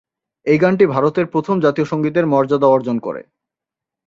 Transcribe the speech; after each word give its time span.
এই 0.45 0.57
গানটি 0.57 0.85
ভারতের 0.85 1.25
প্রথম 1.25 1.55
জাতীয় 1.59 1.85
সঙ্গীতের 1.85 2.25
মর্যাদা 2.25 2.67
অর্জন 2.67 2.97
করে। 2.99 3.21